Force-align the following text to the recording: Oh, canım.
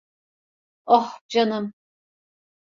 Oh, 0.87 1.13
canım. 1.27 1.73